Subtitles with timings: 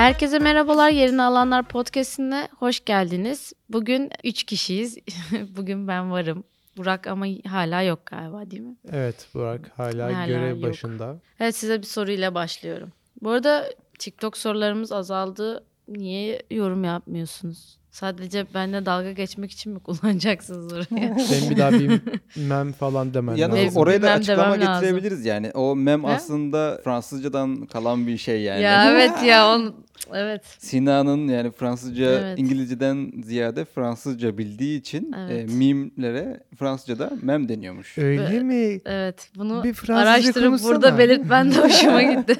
[0.00, 0.90] Herkese merhabalar.
[0.90, 3.52] Yerini Alanlar Podcast'ine hoş geldiniz.
[3.68, 4.98] Bugün 3 kişiyiz.
[5.56, 6.44] Bugün ben varım.
[6.76, 8.76] Burak ama hala yok galiba değil mi?
[8.92, 10.62] Evet Burak hala, Hala görev yok.
[10.70, 11.20] başında.
[11.40, 12.92] Evet size bir soruyla başlıyorum.
[13.22, 15.64] Bu arada TikTok sorularımız azaldı.
[15.88, 17.78] Niye yorum yapmıyorsunuz?
[17.90, 21.14] Sadece benimle dalga geçmek için mi kullanacaksınız orayı?
[21.26, 22.00] Senin bir daha bir
[22.36, 23.82] mem falan demen Mem- lazım.
[23.82, 24.82] oraya da açıklama demem lazım.
[24.82, 25.50] getirebiliriz yani.
[25.54, 26.08] O mem He?
[26.08, 28.62] aslında Fransızcadan kalan bir şey yani.
[28.62, 29.74] ya evet ya on
[30.14, 30.42] evet.
[30.58, 32.38] Sina'nın yani Fransızca, Evet.
[32.38, 35.50] İngilizceden ziyade Fransızca bildiği için Evet.
[35.50, 37.98] e, mimlere Fransızca'da mem deniyormuş.
[37.98, 38.80] Öyle mi?
[38.86, 40.70] Evet bunu Bir araştırıp konuşsana.
[40.74, 42.36] burada belirtmen de hoşuma gitti.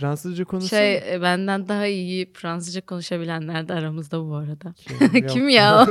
[0.00, 0.80] Fransızca konuşsana.
[0.80, 4.74] şey e, benden daha iyi Fransızca konuşabilenler de aramızda bu arada.
[5.28, 5.88] Kim ya?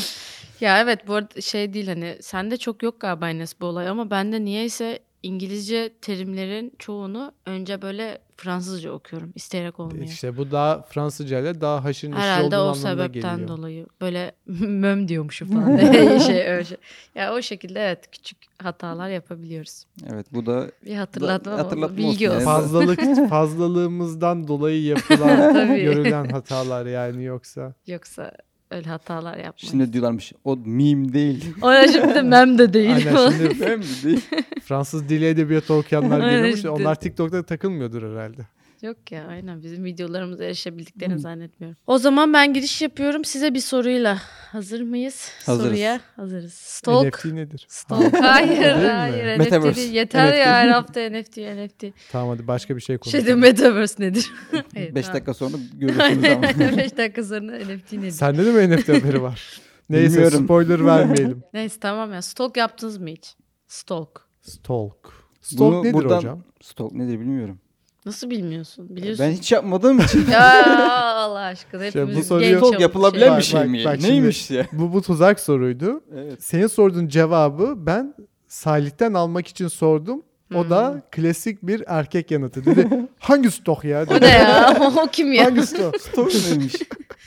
[0.60, 4.10] ya evet bu arada şey değil hani sende çok yok galiba Enes bu olay ama
[4.10, 10.04] bende niyeyse İngilizce terimlerin çoğunu önce böyle Fransızca okuyorum isteyerek olmuyor.
[10.04, 13.48] İşte bu daha Fransızca ile daha haşır neşir Herhalde olduğun o anlamına sebepten geliyor.
[13.48, 15.76] dolayı böyle möm diyormuşum falan.
[16.18, 16.78] şey, öyle şey.
[17.14, 19.84] Ya o şekilde evet küçük hatalar yapabiliyoruz.
[20.12, 22.44] Evet bu da Bir hatırlatma, ama hatırlatma bilgi olsun olsun.
[22.44, 27.74] Fazlalık fazlalığımızdan dolayı yapılan görülen hatalar yani yoksa.
[27.86, 28.32] Yoksa
[28.70, 29.70] öyle hatalar yapmayız.
[29.70, 31.54] şimdi diyorlarmış o mim değil.
[31.62, 33.08] O ya şimdi de mem de değil.
[33.08, 34.20] Aynen şimdi mem değil.
[34.64, 38.46] Fransız dili edebiyatı okuyanlar da Onlar TikTok'ta takılmıyordur herhalde.
[38.82, 41.78] Yok ya aynen bizim videolarımıza erişebildiklerini zannetmiyorum.
[41.86, 44.18] O zaman ben giriş yapıyorum size bir soruyla.
[44.52, 45.30] Hazır mıyız?
[45.46, 45.68] Hazırız.
[45.70, 46.52] Soruya hazırız.
[46.54, 47.06] Stalk.
[47.06, 47.66] NFT nedir?
[47.68, 48.14] Stalk.
[48.22, 49.24] Hayır hayır.
[49.34, 49.76] NFT Metaverse.
[49.80, 49.92] değil.
[49.92, 50.36] Yeter NFT.
[50.38, 51.84] ya her hafta NFT NFT.
[52.12, 53.24] Tamam hadi başka bir şey konuşalım.
[53.24, 54.32] Şeyde Metaverse nedir?
[54.94, 56.46] 5 dakika sonra görürsünüz ama.
[56.46, 58.10] Aynen 5 dakika sonra NFT nedir?
[58.10, 59.60] Sende de mi NFT haberi var?
[59.90, 60.44] Neyse Bilmiyorum.
[60.44, 61.42] spoiler vermeyelim.
[61.54, 62.22] Neyse tamam ya.
[62.22, 63.34] Stalk yaptınız mı hiç?
[63.68, 64.28] Stalk.
[64.42, 65.12] Stalk.
[65.40, 66.44] Stalk Bunu nedir buradan- hocam?
[66.62, 67.60] Stalk nedir bilmiyorum.
[68.06, 68.96] Nasıl bilmiyorsun?
[68.96, 69.26] Biliyorsun.
[69.26, 70.30] Ben hiç yapmadığım için.
[70.30, 73.84] ya Allah aşkına Şey, bu hepimiz soruyu- olduk yapılabilen bir şey mi?
[73.84, 74.66] bak Neymiş ya?
[74.72, 76.00] Bu, bu tuzak soruydu.
[76.14, 76.42] Evet.
[76.44, 78.14] Senin sorduğun cevabı ben
[78.48, 80.22] Salih'ten almak için sordum.
[80.54, 80.70] O Hmm.
[80.70, 82.64] da klasik bir erkek yanıtı.
[82.64, 82.88] Dedi
[83.18, 84.02] hangi stok ya?
[84.02, 84.20] O Dedi.
[84.24, 84.76] ne ya?
[85.02, 85.44] o kim ya?
[85.44, 86.00] hangi stok?
[86.00, 86.74] Stalk neymiş?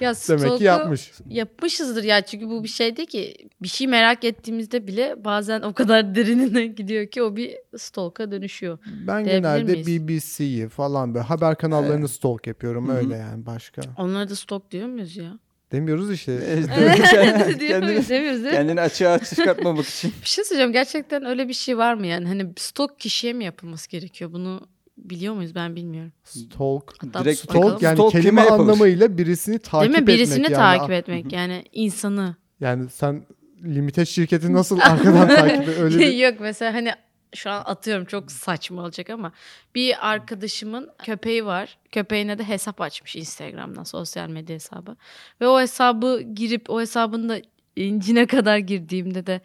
[0.00, 1.12] Ya Demek ki yapmış.
[1.28, 3.48] Yapmışızdır ya çünkü bu bir şey değil ki.
[3.62, 8.78] Bir şey merak ettiğimizde bile bazen o kadar derinine gidiyor ki o bir stalk'a dönüşüyor.
[9.06, 9.86] Ben genelde?
[9.86, 13.82] BBC'yi falan böyle haber kanallarını stalk yapıyorum Hı öyle yani başka.
[13.96, 15.38] Onlara da stalk diyor muyuz ya?
[15.72, 16.32] Demiyoruz işte.
[17.10, 17.60] Kendini-?
[17.60, 18.50] Demiyoruz değil mi?
[18.50, 20.12] Kendini açığa çıkartmamak için.
[20.22, 20.72] Bir şey söyleyeceğim.
[20.72, 22.28] Gerçekten öyle bir şey var mı yani?
[22.28, 24.32] Hani stalk kişiye mi yapılması gerekiyor?
[24.32, 24.60] Bunu
[25.04, 25.54] biliyor muyuz?
[25.54, 26.12] Ben bilmiyorum.
[26.24, 26.94] Stalk.
[26.98, 27.40] Hatta Direkt.
[27.40, 30.02] Stalk yani Stalk kelime anlamıyla birisini takip Değil mi?
[30.02, 30.18] etmek.
[30.18, 30.54] Birisini yani.
[30.54, 31.32] takip etmek.
[31.32, 32.36] Yani insanı.
[32.60, 33.26] Yani sen
[33.64, 35.78] limited şirketi nasıl arkadan takip et?
[35.78, 36.12] Öyle bir...
[36.12, 36.92] Yok mesela hani
[37.34, 39.32] şu an atıyorum çok saçma olacak ama
[39.74, 41.78] bir arkadaşımın köpeği var.
[41.92, 44.96] Köpeğine de hesap açmış Instagram'dan sosyal medya hesabı.
[45.40, 47.40] Ve o hesabı girip o hesabın da
[47.76, 49.40] incine kadar girdiğimde de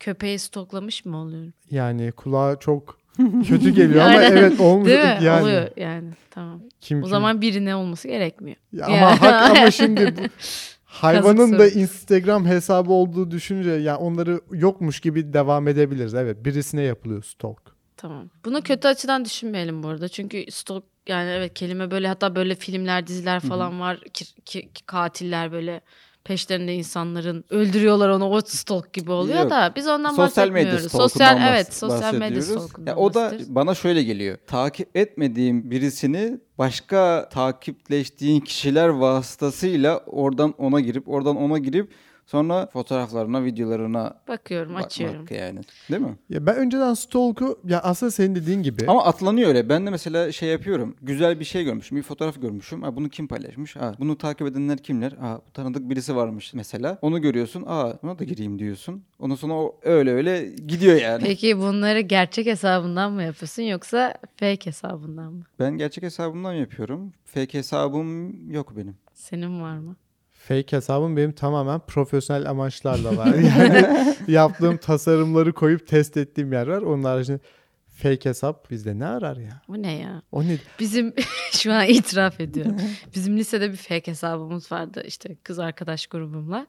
[0.00, 1.52] köpeği stoklamış mı oluyorum?
[1.70, 2.98] Yani kulağa çok
[3.48, 5.42] kötü geliyor ama evet olmuş yani.
[5.42, 6.60] Oluyor yani tamam.
[6.80, 8.56] Kim, O kim- zaman birine olması gerekmiyor.
[8.72, 10.22] Ya ama hak ama şimdi bu
[10.84, 11.68] hayvanın da.
[11.68, 16.14] Instagram hesabı olduğu düşünce ya onları yokmuş gibi devam edebiliriz.
[16.14, 17.74] Evet birisine yapılıyor stalk.
[17.96, 18.30] Tamam.
[18.44, 20.08] Bunu kötü açıdan düşünmeyelim bu arada.
[20.08, 24.00] Çünkü stalk yani evet kelime böyle hatta böyle filmler, diziler falan var.
[24.00, 25.80] Ki, ki- ki katiller böyle
[26.24, 29.50] peşlerinde insanların öldürüyorlar onu o stalk gibi oluyor Yok.
[29.50, 30.88] da biz ondan sosyal medya bahsetmiyoruz.
[30.92, 34.38] stalkundan Sosyal evet sosyal medya stalkundan Ya o da bana şöyle geliyor.
[34.46, 41.92] Takip etmediğim birisini başka takipleştiğin kişiler vasıtasıyla oradan ona girip oradan ona girip
[42.26, 45.22] sonra fotoğraflarına, videolarına bakıyorum açıyorum.
[45.22, 45.60] bakmak yani.
[45.90, 46.16] Değil mi?
[46.30, 49.68] Ya ben önceden stalk'u ya aslında senin dediğin gibi Ama atlanıyor öyle.
[49.68, 50.96] Ben de mesela şey yapıyorum.
[51.02, 51.98] Güzel bir şey görmüşüm.
[51.98, 52.82] Bir fotoğraf görmüşüm.
[52.82, 53.76] Ha, bunu kim paylaşmış?
[53.76, 55.12] Ha, bunu takip edenler kimler?
[55.12, 56.98] Ha, tanıdık birisi varmış mesela.
[57.02, 57.64] Onu görüyorsun.
[57.66, 59.02] Aa buna da gireyim diyorsun.
[59.18, 61.22] Ondan sonra o öyle öyle gidiyor yani.
[61.24, 65.44] Peki bunları gerçek hesabından mı yapıyorsun yoksa fake hesabından mı?
[65.58, 67.12] Ben gerçek hesabımdan yapıyorum.
[67.24, 68.96] Fake hesabım yok benim.
[69.14, 69.96] Senin var mı?
[70.48, 73.34] Fake hesabım benim tamamen profesyonel amaçlarla var.
[73.34, 76.82] Yani yaptığım tasarımları koyup test ettiğim yer var.
[76.82, 77.38] Onun haricinde
[77.88, 79.62] fake hesap bizde ne arar ya?
[79.68, 80.22] Bu ne ya?
[80.32, 80.58] O ne?
[80.80, 81.14] Bizim
[81.52, 82.76] şu an itiraf ediyorum.
[83.14, 86.66] Bizim lisede bir fake hesabımız vardı işte kız arkadaş grubumla.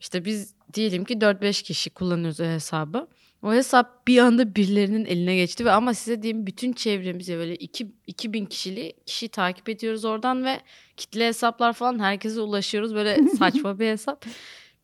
[0.00, 3.08] İşte biz diyelim ki 4-5 kişi kullanıyoruz o hesabı.
[3.42, 7.92] O hesap bir anda birilerinin eline geçti ve ama size diyeyim bütün çevremize böyle 2
[8.06, 10.60] 2000 kişili kişi takip ediyoruz oradan ve
[10.96, 12.94] kitle hesaplar falan herkese ulaşıyoruz.
[12.94, 14.26] Böyle saçma bir hesap.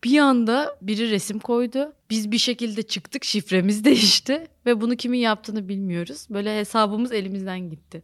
[0.05, 1.93] Bir anda biri resim koydu.
[2.11, 6.27] Biz bir şekilde çıktık, şifremiz değişti ve bunu kimin yaptığını bilmiyoruz.
[6.31, 8.03] Böyle hesabımız elimizden gitti.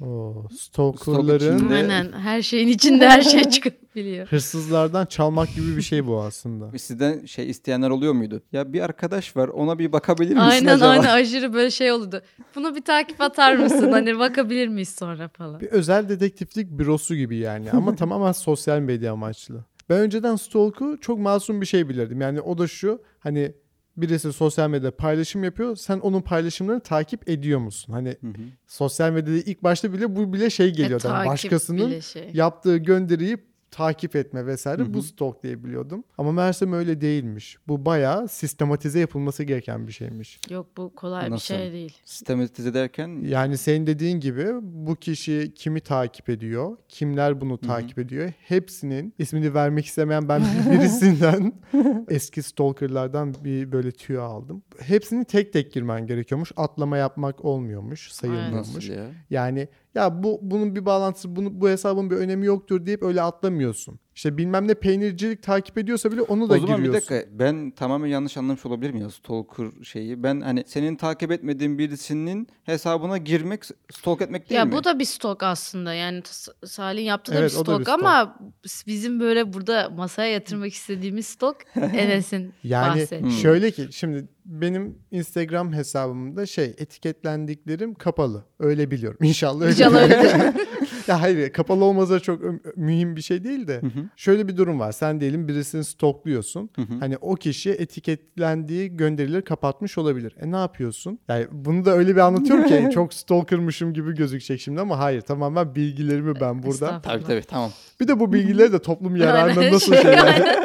[0.00, 4.26] O stalkerların içinde- Aynen her şeyin içinde her şey çıkabiliyor.
[4.26, 6.70] hırsızlardan çalmak gibi bir şey bu aslında.
[6.78, 8.42] Sizden şey isteyenler oluyor muydu?
[8.52, 10.88] Ya bir arkadaş var ona bir bakabilir misin Aynen acaba?
[10.90, 12.22] aynen aşırı böyle şey oldu.
[12.56, 13.92] Buna bir takip atar mısın?
[13.92, 15.60] Hani bakabilir miyiz sonra falan.
[15.60, 19.64] Bir özel dedektiflik bürosu gibi yani ama tamamen sosyal medya amaçlı.
[19.88, 22.20] Ben önceden stalk'u çok masum bir şey bilirdim.
[22.20, 23.52] Yani o da şu hani
[23.96, 25.76] birisi sosyal medyada paylaşım yapıyor.
[25.76, 27.92] Sen onun paylaşımlarını takip ediyor musun?
[27.92, 28.42] Hani Hı hı.
[28.66, 31.04] sosyal medyada ilk başta bile bu bile şey geliyordu.
[31.06, 32.30] E, takip başkasının şey.
[32.34, 34.94] yaptığı gönderiyi takip etme vesaire Hı hı.
[34.94, 36.04] bu stalk diye biliyordum.
[36.18, 37.56] Ama meğersem öyle değilmiş.
[37.68, 40.40] Bu bayağı sistematize yapılması gereken bir şeymiş.
[40.50, 41.54] Yok bu kolay bir Nasıl?
[41.54, 41.96] şey değil.
[42.04, 48.32] Sistematize ederken Yani senin dediğin gibi bu kişi kimi takip ediyor, kimler bunu takip ediyor.
[48.40, 51.52] Hepsinin ismini vermek istemeyen ben birisinden
[52.08, 54.62] eski stalkerlardan bir böyle tüyo aldım.
[54.80, 56.52] Hepsini tek tek girmen gerekiyormuş.
[56.56, 58.88] Atlama yapmak olmuyormuş, sayılmıyormuş.
[58.88, 59.04] ya?
[59.30, 64.00] Yani ya bu bunun bir bağlantısı, bunu, bu hesabın bir önemi yoktur deyip öyle atlamıyorsun.
[64.20, 67.16] İşte bilmem ne peynircilik takip ediyorsa bile onu da O zaman bir giriyorsun.
[67.16, 70.22] dakika ben tamamen yanlış anlamış olabilirim ya stalker şeyi.
[70.22, 74.72] Ben hani senin takip etmediğin birisinin hesabına girmek stalk etmek değil ya mi?
[74.72, 75.94] bu da bir stok aslında.
[75.94, 76.22] Yani
[76.64, 78.00] Salih'in yaptığı da Evet, bir o da bir stok stok.
[78.06, 78.38] ama
[78.86, 83.32] bizim böyle burada masaya yatırmak istediğimiz stok Enes'in Yani bahsettiği.
[83.32, 88.44] şöyle ki şimdi benim Instagram hesabımda şey etiketlendiklerim kapalı.
[88.58, 89.18] Öyle biliyorum.
[89.22, 89.72] İnşallah öyle.
[89.72, 90.60] İnşallah öyledir.
[91.12, 92.40] hayır kapalı olmasa çok
[92.76, 93.80] mühim bir şey değil de.
[94.16, 94.92] Şöyle bir durum var.
[94.92, 96.70] Sen diyelim birisini stokluyorsun.
[97.00, 100.34] Hani o kişi etiketlendiği gönderileri kapatmış olabilir.
[100.40, 101.18] E ne yapıyorsun?
[101.28, 105.74] Yani bunu da öyle bir anlatıyorum ki çok stalkermışım gibi gözükecek şimdi ama hayır tamamen
[105.74, 106.68] bilgilerimi ben burada.
[106.74, 107.02] Estağfurullah.
[107.02, 107.70] Tabii tabii tamam.
[108.00, 110.58] Bir de bu bilgileri de toplum yararına nasıl şeyler.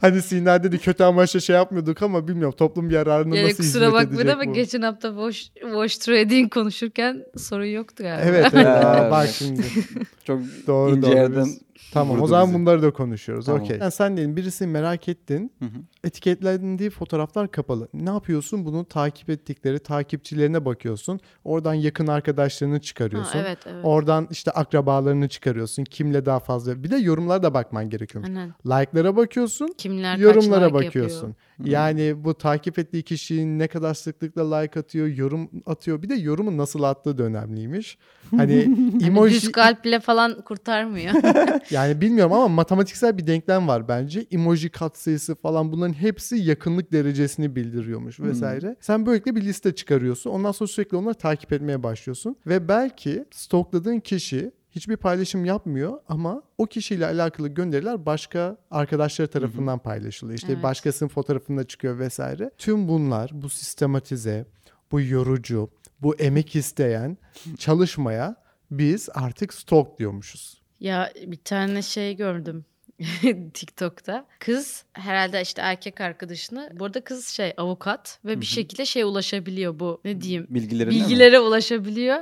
[0.00, 4.14] hani Sina dedi kötü amaçla şey yapmıyorduk ama bilmiyorum toplum yararına Yani nasıl kusura hizmet
[4.14, 4.52] edecek ama bu?
[4.52, 8.22] geçen hafta watch, watch trading konuşurken sorun yoktu galiba.
[8.28, 8.66] Evet evet
[9.10, 9.62] bak şimdi
[10.24, 11.16] Çok doğru ince doğru.
[11.16, 11.48] yerden
[11.92, 12.58] Tamam o zaman bizi.
[12.58, 13.46] bunları da konuşuyoruz.
[13.46, 13.62] Tamam.
[13.62, 13.78] Okey.
[13.78, 15.52] Yani sen diyelim birisini merak ettin.
[15.58, 15.78] Hı hı.
[16.04, 17.88] Etiketlendiği fotoğraflar kapalı.
[17.94, 18.64] Ne yapıyorsun?
[18.64, 21.20] Bunu takip ettikleri takipçilerine bakıyorsun.
[21.44, 23.38] Oradan yakın arkadaşlarını Ha, çıkarıyorsun.
[23.38, 23.84] evet evet.
[23.84, 25.84] Oradan işte akrabalarını çıkarıyorsun.
[25.84, 26.82] Kimle daha fazla.
[26.84, 28.28] Bir de yorumlara da bakman gerekiyormuş.
[28.30, 28.54] Aynen.
[28.66, 29.74] Like'lara bakıyorsun.
[29.78, 31.16] Kimler kaç yorumlara like bakıyorsun.
[31.16, 31.34] yapıyor.
[31.70, 36.02] Yani bu takip ettiği kişinin ne kadar sıklıkla like atıyor, yorum atıyor.
[36.02, 37.98] Bir de yorumu nasıl attığı da önemliymiş.
[38.36, 41.14] Hani Hani emoji düz kalple falan kurtarmıyor.
[41.70, 44.26] yani bilmiyorum ama matematiksel bir denklem var bence.
[44.30, 48.76] Emoji katsayısı falan bunların hepsi yakınlık derecesini bildiriyormuş vesaire.
[48.80, 50.30] Sen böylelikle bir liste çıkarıyorsun.
[50.30, 52.36] Ondan sonra sürekli onları takip etmeye başlıyorsun.
[52.46, 59.78] Ve belki stokladığın kişi hiçbir paylaşım yapmıyor ama o kişiyle alakalı gönderiler başka arkadaşları tarafından
[59.78, 60.38] paylaşılıyor.
[60.38, 60.62] İşte Evet.
[60.62, 62.50] başkasının fotoğrafında çıkıyor vesaire.
[62.58, 64.46] Tüm bunlar bu sistematize,
[64.92, 65.70] bu yorucu,
[66.02, 67.18] bu emek isteyen
[67.58, 68.36] çalışmaya
[68.70, 70.62] biz artık stalk diyormuşuz.
[70.80, 72.64] Ya bir tane şey gördüm
[73.54, 74.26] TikTok'ta.
[74.38, 76.70] Kız herhalde işte erkek arkadaşını.
[76.78, 82.18] Bu arada kız şey avukat ve bir şekilde şey ulaşabiliyor bu ne diyeyim bilgilere ulaşabiliyor.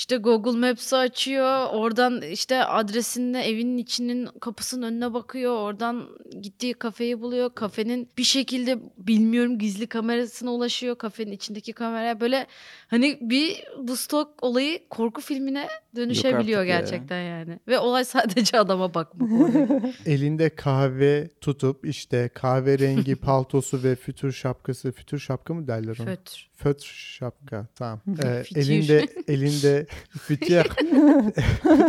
[0.00, 1.66] İşte Google Maps'i açıyor.
[1.72, 5.56] Oradan işte adresinde evinin içinin kapısının önüne bakıyor.
[5.56, 6.08] Oradan
[6.40, 7.54] gittiği kafeyi buluyor.
[7.54, 10.98] Kafenin bir şekilde bilmiyorum gizli kamerasına ulaşıyor.
[10.98, 12.46] Kafenin içindeki kameraya böyle
[12.88, 16.80] hani bir bu stok olayı korku filmine dönüşebiliyor artık ya.
[16.80, 17.58] gerçekten yani.
[17.68, 19.30] Ve olay sadece adama bakmak
[20.06, 26.06] elinde kahve tutup işte kahverengi paltosu ve fütür şapkası fütür şapka mı derler ona?
[26.06, 26.50] Fötr.
[26.56, 26.84] Fötr
[27.18, 28.00] şapka tamam.
[28.24, 29.86] Ee, elinde elinde
[30.18, 30.64] fütür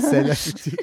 [0.01, 0.75] Selam fütür.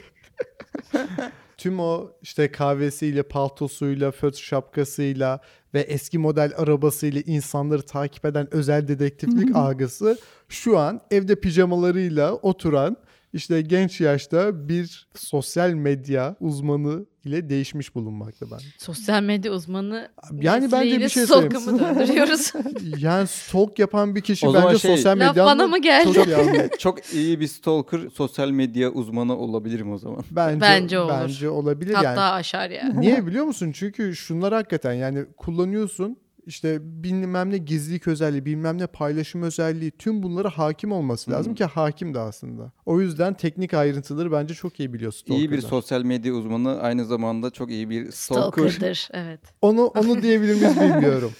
[1.58, 5.40] Tüm o işte kahvesiyle, paltosuyla, fötr şapkasıyla
[5.74, 12.96] ve eski model arabasıyla insanları takip eden özel dedektiflik algısı şu an evde pijamalarıyla oturan
[13.32, 18.58] işte genç yaşta bir sosyal medya uzmanı ile değişmiş bulunmakta ben.
[18.78, 20.08] Sosyal medya uzmanı
[20.40, 21.64] Yani bence bir mesleğiyle şey söyleyeyim.
[21.64, 22.52] mı döndürüyoruz?
[22.98, 26.12] Yani stalk yapan bir kişi O bence şey, sosyal medyanın bana mı geldi?
[26.12, 26.28] çok.
[26.78, 30.24] Çok iyi bir stalker sosyal medya uzmanı olabilirim o zaman.
[30.30, 31.12] Bence, Bence olur.
[31.22, 32.20] Bence olabilir Hatta yani.
[32.20, 33.00] aşar yani.
[33.00, 33.72] Niye biliyor musun?
[33.74, 36.16] Çünkü şunlar hakikaten yani kullanıyorsun
[36.48, 41.64] işte bilmem ne gizlilik özelliği, bilmem ne paylaşım özelliği tüm bunlara hakim olması lazım ki
[41.64, 42.72] hakim de aslında.
[42.86, 47.50] O yüzden teknik ayrıntıları bence çok iyi biliyor İyi bir sosyal medya uzmanı aynı zamanda
[47.50, 48.68] çok iyi bir stalker.
[48.68, 49.40] Stalker'dır evet.
[49.62, 51.32] Onu onu diyebilir miyiz bilmiyorum.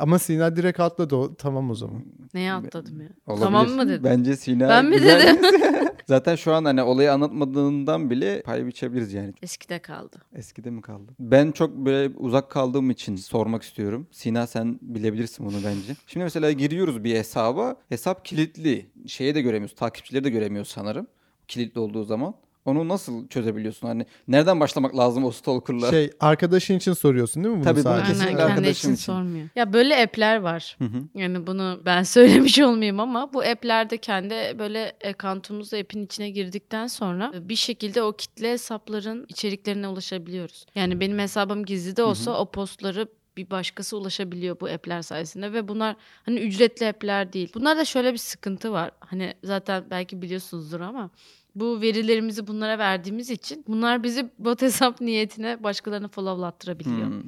[0.00, 1.34] Ama Sina direkt atladı o.
[1.34, 2.02] Tamam o zaman.
[2.34, 3.08] Neye atladım ya?
[3.26, 3.44] Olabilir.
[3.44, 4.04] Tamam mı dedim?
[4.04, 5.50] Bence Sina Ben mi güzel- dedim?
[6.06, 9.34] Zaten şu an hani olayı anlatmadığından bile pay biçebiliriz yani.
[9.42, 10.16] Eskide kaldı.
[10.34, 11.12] Eskide mi kaldı?
[11.20, 14.06] Ben çok böyle uzak kaldığım için sormak istiyorum.
[14.10, 15.96] Sina sen bilebilirsin bunu bence.
[16.06, 17.76] Şimdi mesela giriyoruz bir hesaba.
[17.88, 18.90] Hesap kilitli.
[19.06, 19.74] Şeye de göremiyoruz.
[19.76, 21.06] Takipçileri de göremiyoruz sanırım.
[21.48, 23.86] kilitli olduğu zaman onu nasıl çözebiliyorsun?
[23.86, 25.90] Hani nereden başlamak lazım o stalker'la?
[25.90, 29.04] Şey arkadaşın için soruyorsun değil mi bunu Tabii bunu kesinlikle Aynen kendi arkadaşım için için.
[29.04, 29.48] sormuyor.
[29.56, 30.76] Ya böyle app'ler var.
[30.78, 31.02] Hı hı.
[31.14, 37.32] Yani bunu ben söylemiş olmayayım ama bu app'lerde kendi böyle account'umuzla app'in içine girdikten sonra
[37.34, 40.66] bir şekilde o kitle hesapların içeriklerine ulaşabiliyoruz.
[40.74, 45.68] Yani benim hesabım gizli de olsa o postları bir başkası ulaşabiliyor bu app'ler sayesinde ve
[45.68, 47.52] bunlar hani ücretli app'ler değil.
[47.54, 48.90] Bunlarda şöyle bir sıkıntı var.
[49.00, 51.10] Hani zaten belki biliyorsunuzdur ama
[51.54, 57.06] bu verilerimizi bunlara verdiğimiz için bunlar bizi bot hesap niyetine başkalarına followlattırabiliyor.
[57.06, 57.22] Hmm.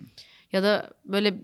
[0.52, 1.34] Ya da böyle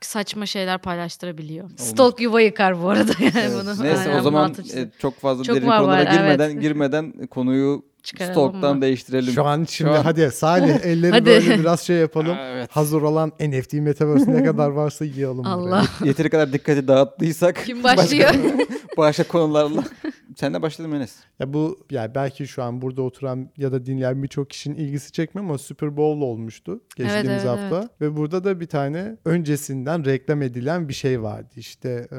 [0.00, 1.70] saçma şeyler paylaştırabiliyor.
[1.76, 3.52] Stalk yuva yıkar bu arada yani Evet.
[3.62, 3.84] bunu.
[3.84, 6.62] Neyse aynen o zaman e, çok fazla Çok derin konulara var, girmeden evet.
[6.62, 8.82] girmeden konuyu Çıkaralım stalk'tan mı?
[8.82, 9.32] değiştirelim.
[9.32, 11.26] Şu an şimdi an- hadi Salih elleri Hadi.
[11.26, 12.36] böyle biraz şey yapalım.
[12.38, 12.70] Aa, evet.
[12.70, 15.44] Hazır olan NFT Metaverse ne kadar varsa buraya.
[15.44, 15.84] Allah.
[16.04, 18.30] Yeteri kadar dikkati dağıttıysak Kim başlıyor?
[18.96, 19.84] başka konularla.
[20.36, 21.16] Sen de başladın Enes.
[21.38, 25.48] Ya bu yani belki şu an burada oturan ya da dinleyen birçok kişinin ilgisi çekmiyor
[25.48, 30.42] ama Super Bowl olmuştu geçtiğimiz Evet, evet, hafta ve burada da bir tane öncesinden reklam
[30.42, 31.48] edilen bir şey vardı.
[31.56, 32.18] İşte e,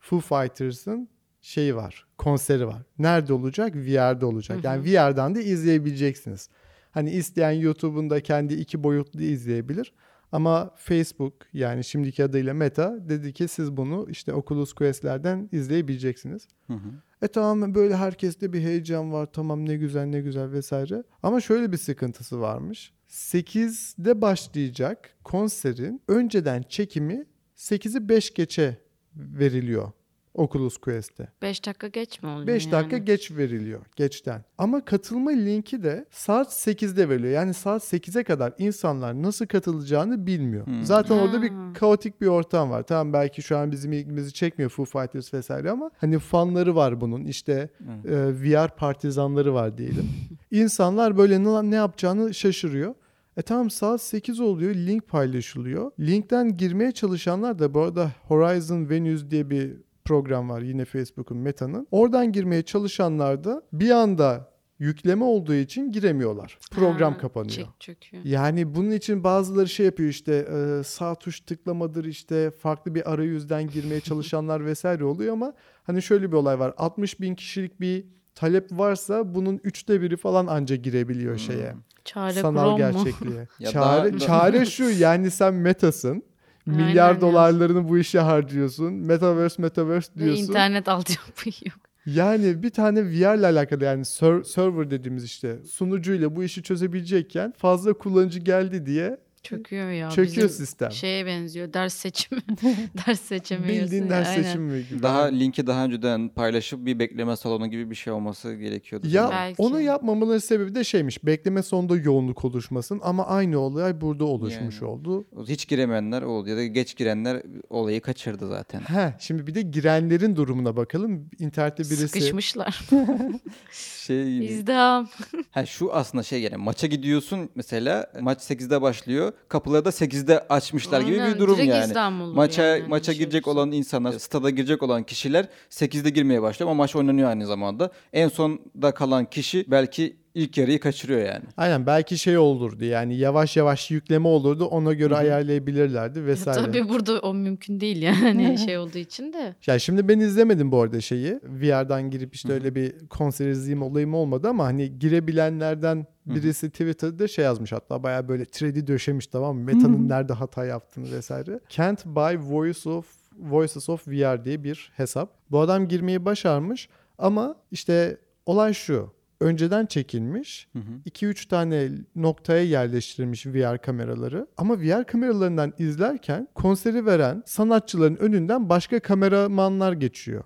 [0.00, 1.08] Foo Fighters'ın
[1.44, 2.82] şeyi var, konseri var.
[2.98, 3.76] Nerede olacak?
[3.76, 4.64] VR'de olacak.
[4.64, 6.48] Yani VR'dan da izleyebileceksiniz.
[6.90, 9.92] Hani isteyen YouTube'un da kendi iki boyutlu izleyebilir.
[10.32, 16.48] Ama Facebook yani şimdiki adıyla Meta dedi ki siz bunu işte Oculus Quest'lerden izleyebileceksiniz.
[16.66, 16.88] Hı hı.
[17.22, 19.28] E tamam böyle herkeste bir heyecan var.
[19.32, 21.02] Tamam ne güzel ne güzel vesaire.
[21.22, 22.92] Ama şöyle bir sıkıntısı varmış.
[23.08, 28.78] 8'de başlayacak konserin önceden çekimi 8'i 5 geçe
[29.16, 29.92] veriliyor
[30.34, 31.28] Oculus Quest'te.
[31.42, 33.04] 5 dakika geç mi oluyor 5 dakika yani?
[33.04, 34.44] geç veriliyor geçten.
[34.58, 37.32] Ama katılma linki de saat 8'de veriliyor.
[37.32, 40.66] Yani saat 8'e kadar insanlar nasıl katılacağını bilmiyor.
[40.66, 40.84] Hmm.
[40.84, 41.72] Zaten orada bir Ha.
[41.74, 42.82] kaotik bir ortam var.
[42.82, 47.24] Tamam belki şu an bizim ilgimizi çekmiyor Foo Fighters vesaire ama hani fanları var bunun.
[47.24, 47.70] İşte
[48.04, 50.08] e, VR partizanları var diyelim.
[50.50, 52.94] İnsanlar böyle ne, ne yapacağını şaşırıyor.
[53.36, 54.74] E tamam saat 8 oluyor.
[54.74, 55.90] Link paylaşılıyor.
[56.00, 59.76] Linkten girmeye çalışanlar da bu arada Horizon Venues diye bir
[60.08, 61.86] program var yine Facebook'un Meta'nın.
[61.90, 66.58] Oradan girmeye çalışanlar da bir anda yükleme olduğu için giremiyorlar.
[66.70, 67.68] Program Ha, kapanıyor.
[67.80, 68.24] Çöküyor.
[68.24, 73.68] Yani bunun için bazıları şey yapıyor işte e, sağ tuş tıklamadır işte farklı bir arayüzden
[73.68, 78.72] girmeye çalışanlar vesaire oluyor ama hani şöyle bir olay var 60 bin kişilik bir talep
[78.72, 83.04] varsa bunun üçte biri falan anca girebiliyor şeye Çare sanal Chrome mu?
[83.04, 83.48] gerçekliğe.
[83.58, 86.22] Ya çare, daha- çare şu yani sen metasın
[86.66, 87.20] milyar ya.
[87.20, 90.42] dolarlarını bu işe harcıyorsun metaverse metaverse Ve diyorsun.
[90.42, 91.78] internet altyapı yok.
[92.06, 97.52] Yani bir tane VR ile alakalı yani ser- server dediğimiz işte sunucuyla bu işi çözebilecekken
[97.56, 99.18] fazla kullanıcı geldi diye
[99.48, 100.10] Çöküyor ya.
[100.10, 100.90] çöküyor Bizim sistem.
[100.92, 101.72] Şeye benziyor.
[101.72, 102.40] Ders seçimi.
[103.06, 103.82] ders seçemiyorsun.
[103.84, 104.42] Bildiğin ders Aynen.
[104.42, 105.02] seçimi gibi.
[105.02, 109.06] Daha linki daha önceden paylaşıp bir bekleme salonu gibi bir şey olması gerekiyordu.
[109.10, 109.62] ya Belki.
[109.62, 111.24] onu yapmamaların sebebi de şeymiş.
[111.26, 114.90] Bekleme sonunda yoğunluk oluşmasın ama aynı olay burada oluşmuş Yani.
[114.90, 115.24] oldu.
[115.48, 118.80] Hiç giremeyenler oldu ya da geç girenler olayı kaçırdı zaten.
[118.80, 121.30] He, şimdi bir de girenlerin durumuna bakalım.
[121.38, 122.80] İnternette birisi Sıkışmışlar.
[124.06, 124.44] Şey gibi.
[124.44, 125.08] İzdiham.
[125.50, 129.32] Ha şu aslında şey yani maça gidiyorsun mesela maç 8'de başlıyor.
[129.48, 132.22] Kapıları da 8'de açmışlar gibi Aynen, bir durum direkt yani.
[132.22, 136.70] olur Maça yani, maça şey girecek olan insanlar, stada girecek olan kişiler 8'de girmeye başlıyor
[136.70, 137.90] ama maç oynanıyor aynı zamanda.
[138.12, 141.44] En sonda kalan kişi belki ilk yarıyı kaçırıyor yani.
[141.56, 146.60] Aynen belki şey olurdu yani yavaş yavaş yükleme olurdu ona göre ayarlayabilirlerdi vesaire.
[146.60, 149.54] Tabii burada o mümkün değil yani şey olduğu için de.
[149.66, 151.40] Ya şimdi ben izlemedim bu arada şeyi.
[151.44, 157.44] VR'dan girip işte öyle bir konser izleyeyim olayım olmadı ama hani girebilenlerden birisi Twitter'da şey
[157.44, 159.64] yazmış hatta bayağı böyle thread'i döşemiş tamam mı?
[159.64, 161.60] Meta'nın nerede hata yaptığını vesaire.
[161.68, 165.30] Can't buy voice of Voices of VR diye bir hesap.
[165.50, 166.88] Bu adam girmeyi başarmış
[167.18, 169.12] ama işte olay şu.
[169.44, 170.68] Önceden çekilmiş.
[171.06, 174.46] 2-3 tane noktaya yerleştirilmiş VR kameraları.
[174.56, 180.44] Ama VR kameralarından izlerken konseri veren sanatçıların önünden başka kameramanlar geçiyor.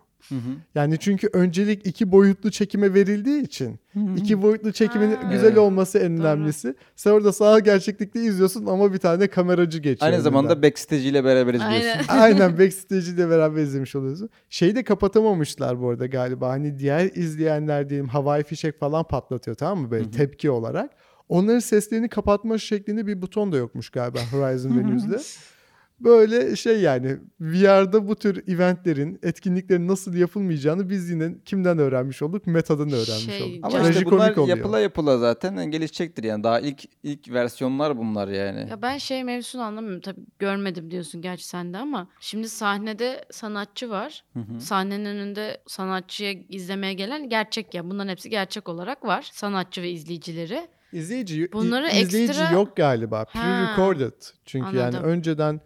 [0.74, 3.78] Yani çünkü öncelik iki boyutlu çekime verildiği için
[4.16, 5.30] iki boyutlu çekimin Ha.
[5.32, 5.58] güzel Evet.
[5.58, 6.74] olması en önemlisi.
[6.96, 10.00] Sen orada sanal gerçeklikte izliyorsun ama bir tane kameracı geçiyor.
[10.06, 10.24] Aynı önünden.
[10.24, 11.78] zamanda backstage ile beraber izliyorsun.
[11.88, 12.04] Aynen.
[12.08, 14.30] Aynen backstage ile beraber izlemiş oluyorsun.
[14.50, 16.48] Şeyi de kapatamamışlar bu arada galiba.
[16.48, 20.90] Hani diğer izleyenler diyelim havai fişek falan patlatıyor tamam mı böyle tepki olarak.
[21.28, 25.18] Onların seslerini kapatma şeklinde bir buton da yokmuş galiba Horizon Venues'de.
[26.00, 32.46] Böyle şey yani VR'da bu tür eventlerin, etkinliklerin nasıl yapılmayacağını biz yine kimden öğrenmiş olduk?
[32.46, 33.58] Meta'dan öğrenmiş Şey, olduk.
[33.62, 34.56] Ama işte bunlar oluyor.
[34.56, 36.44] yapıla yapıla zaten gelişecektir yani.
[36.44, 38.70] Daha ilk ilk versiyonlar bunlar yani.
[38.70, 40.00] Ya ben şey mevzusunu anlamıyorum.
[40.00, 44.24] Tabii görmedim diyorsun gerçi sen de ama şimdi sahnede sanatçı var.
[44.34, 44.60] Hı hı.
[44.60, 47.90] Sahnenin önünde sanatçıya izlemeye gelen gerçek ya.
[47.90, 49.28] Bunların hepsi gerçek olarak var.
[49.32, 50.68] Sanatçı ve izleyicileri.
[50.92, 53.22] İzleyici, Bunları izleyici ekstra- yok galiba.
[53.22, 54.32] Pre-recorded.
[54.44, 55.04] Çünkü yani Anladım.
[55.10, 55.60] önceden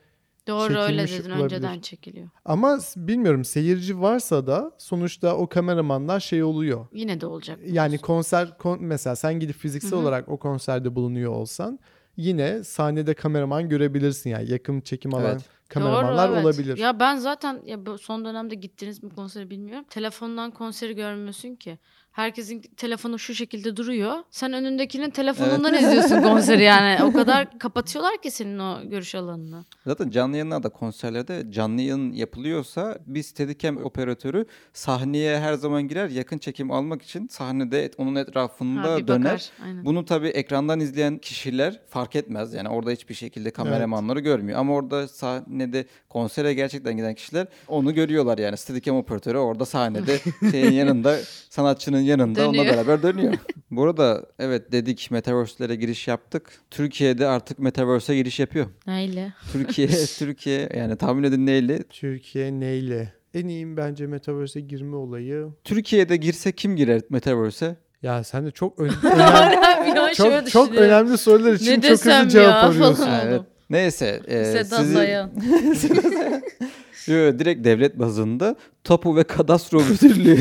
[0.48, 1.44] Doğru öyle dedin olabilir.
[1.44, 2.28] önceden çekiliyor.
[2.44, 6.86] ama bilmiyorum seyirci varsa da sonuçta o kameramanlar şey oluyor.
[6.92, 7.58] Yine de olacak.
[7.66, 10.00] Yani konser kon- mesela sen gidip fiziksel Hı hı.
[10.00, 11.78] olarak o konserde bulunuyor olsan
[12.16, 15.44] yine sahnede kameraman görebilirsin yani yakın çekim alan Evet.
[15.68, 16.44] kameramanlar Doğru, evet.
[16.44, 16.76] olabilir.
[16.78, 19.84] Ya ben zaten ya son dönemde gittiniz mi konseri bilmiyorum.
[19.90, 21.78] Telefondan konseri görmüyorsun ki.
[22.12, 24.16] Herkesin telefonu şu şekilde duruyor.
[24.30, 27.04] Sen önündekinin telefonundan izliyorsun konseri yani.
[27.04, 29.64] O kadar kapatıyorlar ki senin o görüş alanını.
[29.86, 36.38] Zaten canlı yayınlarda konserlerde canlı yayın yapılıyorsa bir Steadicam operatörü sahneye her zaman girer yakın
[36.38, 39.24] çekim almak için sahnede onun etrafında Ha, döner.
[39.24, 39.50] bakar.
[39.64, 39.84] Aynen.
[39.84, 42.54] Bunu tabii ekrandan izleyen kişiler fark etmez.
[42.54, 44.58] Yani orada hiçbir şekilde kameramanları görmüyor.
[44.58, 48.56] Ama orada sahnede konsere gerçekten giden kişiler onu görüyorlar yani.
[48.56, 50.18] Steadicam operatörü orada sahnede
[50.50, 51.16] şeyin yanında
[51.50, 52.74] sanatçının yanında onunla Dönüyor.
[52.76, 53.34] beraber dönüyor.
[53.70, 56.52] Bu arada evet dedik Metaverse'lere giriş yaptık.
[56.70, 58.66] Türkiye'de artık Metaverse'e giriş yapıyor.
[58.86, 59.32] Neyle?
[59.52, 61.82] Türkiye Türkiye yani tahmin edin neyle?
[61.82, 63.12] Türkiye neyle?
[63.34, 65.48] En iyiyim bence Metaverse'e girme olayı.
[65.64, 67.76] Türkiye'de girse kim girer Metaverse'e?
[68.02, 72.64] Ya sen de çok ön- önemli, çok, çok önemli sorular için Ne çok hızlı cevap
[72.64, 73.08] arıyorsun.
[73.24, 73.40] evet.
[73.70, 74.20] Neyse.
[74.26, 75.30] e, Sedat sizi- Dayan.
[77.06, 80.38] Yo, direkt devlet bazında Tapu ve Kadastro Müdürlüğü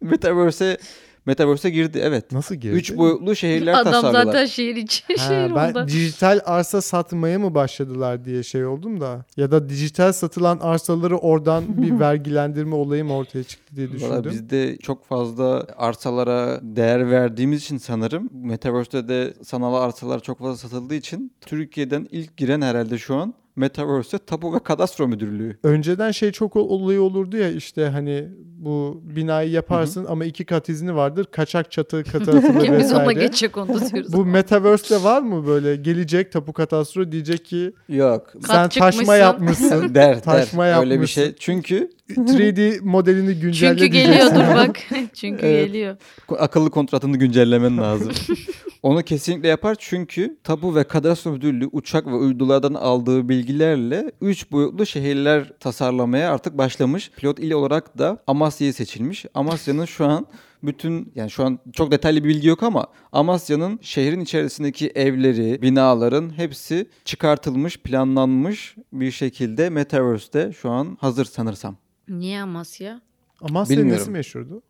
[0.00, 0.78] Metaverse'e
[1.26, 2.32] Metaverse'e girdi evet.
[2.32, 2.76] Nasıl girdi?
[2.76, 4.24] Üç boyutlu şehirler Adam tasarlıyorlar.
[4.32, 5.86] zaten şehir içi Ha, şehir ben oldu.
[5.88, 9.24] dijital arsa satmaya mı başladılar diye şey oldum da.
[9.36, 14.30] Ya da dijital satılan arsaları oradan bir vergilendirme olayı mı ortaya çıktı diye Valla düşündüm.
[14.32, 20.56] biz de çok fazla arsalara değer verdiğimiz için sanırım Metaverse'de de sanal arsalar çok fazla
[20.56, 25.58] satıldığı için Türkiye'den ilk giren herhalde şu an Metaverse'e Tapu ve Kadastro Müdürlüğü.
[25.62, 30.68] Önceden şey çok ol- olayı olurdu ya işte hani bu binayı yaparsın ama iki kat
[30.68, 31.26] izni vardır.
[31.30, 33.12] Kaçak çatı katı atılır Biz ona vesaire.
[33.12, 34.12] geçecek onu diyoruz.
[34.12, 38.32] Bu Metaverse'de var mı böyle gelecek tapu katastro diyecek ki Yok.
[38.46, 39.14] sen taşma çıkmışsın.
[39.14, 39.94] yapmışsın.
[39.94, 40.78] der, Taşma der.
[40.78, 41.22] Öyle bir yapmışsın.
[41.22, 41.34] şey.
[41.38, 44.78] Çünkü 3D modelini güncelle Çünkü geliyordur bak.
[45.14, 45.66] Çünkü Evet.
[45.66, 45.96] geliyor.
[46.38, 48.12] akıllı kontratını güncellemen lazım.
[48.82, 54.86] Onu kesinlikle yapar çünkü Tapu ve Kadastro Müdürlüğü uçak ve uydulardan aldığı bilgilerle 3 boyutlu
[54.86, 57.10] şehirler tasarlamaya artık başlamış.
[57.16, 59.24] Pilot il olarak da Amasya'yı seçilmiş.
[59.34, 60.26] Amasya'nın şu an
[60.62, 66.38] bütün yani şu an çok detaylı bir bilgi yok ama Amasya'nın şehrin içerisindeki evleri, binaların
[66.38, 71.76] hepsi çıkartılmış, planlanmış bir şekilde Metaverse'de şu an hazır sanırsam.
[72.08, 73.00] Niye Amasya?
[73.40, 74.00] Amasya'nın Bilmiyorum.
[74.02, 74.62] nesi meşhurdu?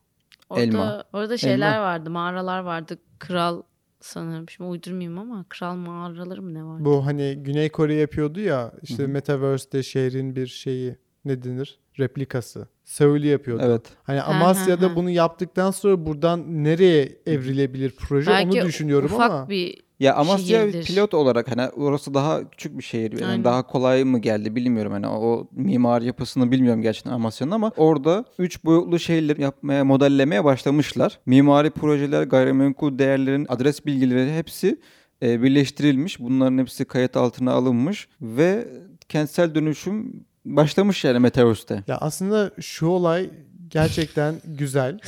[0.51, 1.05] Orada, Elma.
[1.13, 1.83] Orada şeyler Elma.
[1.83, 2.11] vardı.
[2.11, 2.99] Mağaralar vardı.
[3.19, 3.63] Kral
[4.01, 4.49] sanırım.
[4.49, 6.85] Şimdi uydurmayayım ama kral mağaraları mı ne vardı?
[6.85, 9.09] Bu hani Güney Kore yapıyordu ya işte Hı hı.
[9.13, 11.79] Metaverse'de şehrin bir şeyi ne denir?
[11.99, 12.69] Replikası.
[12.85, 13.63] Seul'ü yapıyordu.
[13.67, 13.83] Evet.
[14.03, 14.97] Hani Ha, Amasya'da ha, ha.
[14.97, 19.49] bunu yaptıktan sonra buradan nereye evrilebilir proje Belki onu düşünüyorum ufak ama.
[19.49, 20.87] bir Ya Amasya şehirdir.
[20.87, 23.13] pilot olarak hani orası daha küçük bir şehir.
[23.13, 23.45] Yani Aynen.
[23.45, 24.93] daha kolay mı geldi bilmiyorum.
[24.93, 31.19] Hani o mimar yapısını bilmiyorum gerçekten Amasya'nın ama orada 3 boyutlu şehirler yapmaya, modellemeye başlamışlar.
[31.27, 34.81] Mimari projeler, gayrimenkul değerlerin adres bilgileri hepsi
[35.23, 36.21] e, birleştirilmiş.
[36.21, 38.69] Bunların hepsi kayıt altına alınmış ve
[39.09, 41.85] kentsel dönüşüm başlamış yani Metaverse'te.
[41.87, 43.31] Ya aslında şu olay
[43.71, 44.99] gerçekten güzel.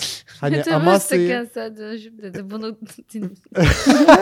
[0.40, 2.50] Hani Metaverse Amasya'yı kentsel dönüşüm dedi.
[2.50, 2.76] Bunu